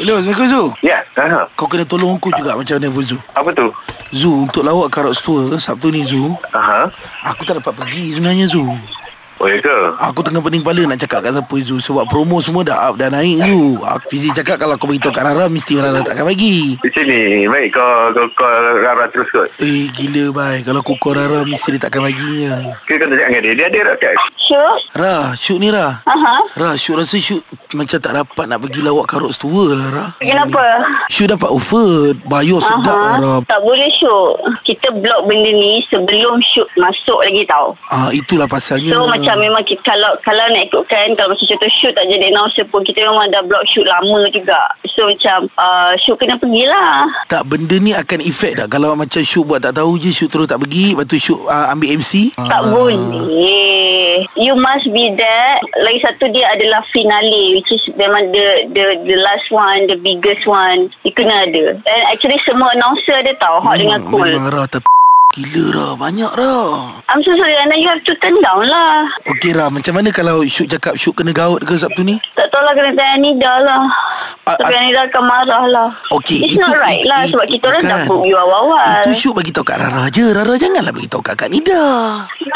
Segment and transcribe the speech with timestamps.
[0.00, 0.64] Hello, Assalamualaikum Zu.
[0.80, 1.44] Ya, aha.
[1.60, 3.20] Kau kena tolong aku juga macam mana pun Zu.
[3.36, 3.68] Apa tu?
[4.08, 6.88] Zu, untuk lawak Karots Tour Sabtu ni Zu, Aha.
[7.28, 8.64] aku tak dapat pergi sebenarnya Zu.
[9.40, 9.76] Oh, ya ke?
[9.96, 13.08] Aku tengah pening kepala nak cakap kat siapa Zu Sebab promo semua dah up dah
[13.08, 16.76] naik Zu Aku Fizi cakap kalau kau beritahu kat Rara Mesti Rara takkan bagi.
[16.76, 18.52] Macam ni, baik kau kau, kau
[18.84, 19.48] rara terus kot.
[19.56, 22.68] Eh gila bai Kalau aku call Rara Mesti dia takkan baginya.
[22.84, 24.14] Kita kau cakap dengan dia, dia ada rakyat.
[24.36, 24.76] Syuk.
[24.92, 26.04] Ra, shoot ni Ra.
[26.04, 26.36] Aha.
[26.60, 27.40] Ra, shoot rasa shoot
[27.72, 30.06] Macam tak dapat nak pergi lawak Karots Tour lah Ra.
[30.20, 30.84] Kenapa?
[31.08, 33.34] Shoot dapat offer Bayar sedap lah Ra.
[33.48, 34.36] Tak boleh Syuk.
[34.68, 37.72] Kita block benda ni Sebelum Syuk masuk lagi tau.
[37.88, 38.92] Ah itulah pasalnya.
[38.92, 42.64] So macam memang kita, Kalau kalau nak ikutkan Kalau macam contoh shoot tak jadi announcer
[42.64, 44.58] pun Kita memang dah block shoot lama juga.
[44.86, 48.68] So macam uh, Shoot kena pergilah Tak benda ni akan efek tak?
[48.68, 51.68] Kalau macam shoot buat tak tahu je Shoot terus tak pergi Lepas tu shoot uh,
[51.68, 52.66] ambil MC Tak Ah.
[52.66, 54.24] boleh.
[54.34, 55.52] You must be there.
[55.78, 60.44] Lagi satu dia adalah finale Which is memang the the the last one The biggest
[60.44, 60.90] one.
[61.02, 61.76] You kena ada.
[61.78, 64.26] And actually semua announcer ada tau Hot dengan cool.
[64.26, 64.86] Memang Ra tapi
[65.30, 69.06] Gila Ra Banyak Ra I'm so sorry Anna You have to turn down lah.
[69.30, 72.18] Okey Ra Macam mana kalau shoot cakap Shoot kena gaut ke Sabtu ni?
[72.34, 73.86] Tak tahu lah kena tanya Nida lah
[74.56, 74.80] Tapi ah.
[74.82, 78.22] Nida akan marah lah Okey, It's itu- not right lah Sebab kita orang dah book
[78.24, 81.50] you awal-awal Itu shoot bagi tahu kat Rara je Rara janganlah bagi tahu kat Kak
[81.50, 81.84] Nida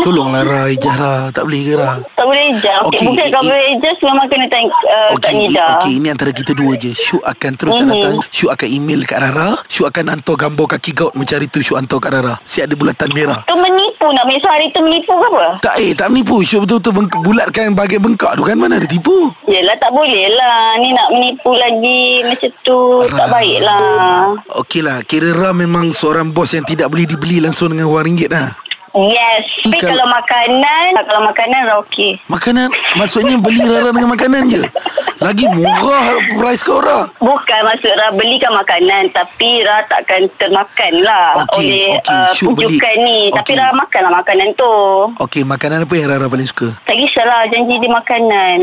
[0.00, 3.44] Tolonglah Ra Ijah Ra Tak boleh ke Ra Tak boleh ejah Okey, okay, Bukan kalau
[3.50, 6.92] boleh ejah Memang kena tanya uh, kat Okey, Nida okey ini antara kita dua je.
[6.92, 7.90] Syuk akan terus mm-hmm.
[7.90, 8.16] datang.
[8.30, 9.58] Syuk akan email kat Rara.
[9.66, 12.34] Syuk akan hantar gambar kaki gaut mencari tu Syuk hantar kat Rara.
[12.42, 13.40] Siap ada bulatan merah.
[13.46, 16.42] Tu menipu nak Mesa hari tu menipu ke apa Tak eh, tak menipu.
[16.42, 18.56] Syuk betul-betul beng- bulatkan bahagian bengkak tu kan.
[18.58, 19.30] Mana ada tipu.
[19.46, 21.81] Yelah tak boleh lah Ni nak menipu lagi
[22.24, 22.78] Macam tu
[23.10, 27.74] Tak baik lah Okey lah, kira Ra memang seorang bos yang tidak boleh dibeli langsung
[27.74, 28.54] dengan wang ringgit lah.
[28.92, 34.42] Yes Tapi Ikan- kalau makanan Kalau makanan dah okey Makanan, maksudnya beli Rara dengan makanan
[34.46, 34.60] je.
[35.22, 37.06] Lagi murah price kau Ra.
[37.16, 42.50] Bukan maksud Ra belikan makanan Tapi Ra takkan termakan lah Okey, Oleh okey, uh, Syuk
[42.52, 42.74] beli.
[42.74, 43.54] pujukan ni Tapi.
[43.54, 44.74] Ra makan lah makanan tu
[45.16, 46.74] Okey, makanan apa yang Rara paling suka?
[46.82, 48.60] Tak kisahlah janji dia makanan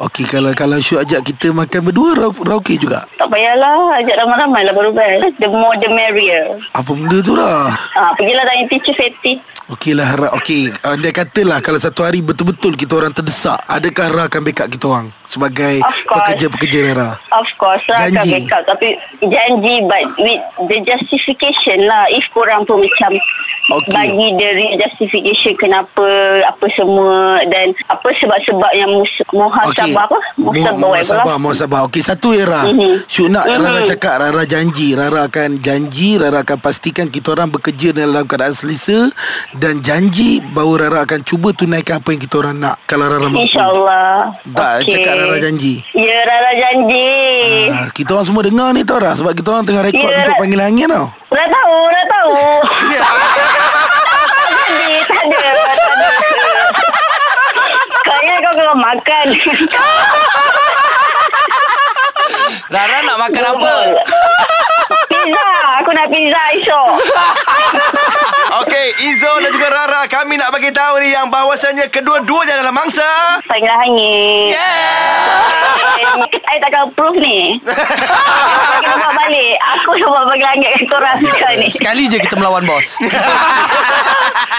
[0.00, 3.04] Okey, kalau kalau Syuk ajak kita makan berdua, Ra, Ra okey juga.
[3.14, 7.68] Tak payahlah Ajak ramai-ramai lah baru best The more the merrier Apa benda tu Ra?
[7.68, 9.36] ha, Pergilah tanya teacher Fatty
[9.70, 10.28] Okey lah Ra.
[10.34, 10.66] Okey.
[10.82, 15.06] Andai katalah Kalau satu hari betul-betul Kita orang terdesak Adakah Ra akan backup kita orang
[15.22, 15.78] Sebagai.
[16.04, 18.42] Pekerja-pekerja Ra Of course akan Janji.
[18.42, 18.66] backup.
[18.68, 22.10] Tapi janji But with the justification lah.
[22.10, 23.14] If korang pun macam
[23.70, 23.92] Okey.
[23.92, 26.02] Bagi the real justification Kenapa
[26.44, 30.18] Apa semua Dan Apa sebab-sebab yang mus, Muhasabah apa?
[30.36, 32.66] Muhasabah lah Muhasabah Muhasabah Okey satu ya Ra.
[32.66, 33.06] Mhm.
[33.06, 33.58] Syuk nak Mhm.
[33.60, 34.88] Rara cakap Rara janji.
[34.92, 39.06] Rara akan janji Rara akan pastikan Kita orang bekerja dalam keadaan selesa
[39.60, 42.80] Dan janji Bahawa Rara akan cuba tunaikan Apa yang kita orang nak.
[42.88, 43.44] Kalau Rara mampu.
[43.44, 44.32] InsyaAllah.
[44.48, 44.92] Tak Okey.
[44.96, 45.74] cakap Rara janji.
[45.92, 47.12] Ya Rara janji.
[47.68, 50.36] Ah, Kita orang semua dengar ni tau Ra Sebab kita orang tengah rekod Ya, Untuk
[50.36, 51.12] panggil angin tau.
[51.28, 52.32] Dah tahu Dah tahu.
[52.88, 53.02] Ya.
[54.70, 56.08] Jadi tak ada Tak ada
[58.00, 59.26] Kayaknya kau kena makan?
[62.70, 63.72] Rara nak makan apa?
[65.10, 65.50] Pizza.
[65.78, 66.88] Aku nak pizza esok
[68.98, 73.06] Izo dan juga Rara Kami nak bagi tahu ni Yang bahawasanya Kedua-duanya dalam mangsa.
[73.46, 74.56] Panggil hangit
[76.50, 77.62] I takkan approve ni.
[77.62, 79.54] Saya kena buat balik.
[79.78, 81.68] Aku nak buat panggil hangit kat korang sekarang ni.
[81.70, 82.98] Sekali je kita melawan bos